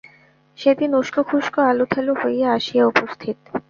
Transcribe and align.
সেদিন 0.59 0.91
উষ্কোখুষ্কো 0.95 1.59
আলুথালু 1.61 2.13
হইয়া 2.21 2.47
আসিয়া 2.53 2.83
উপস্থিত। 2.85 3.37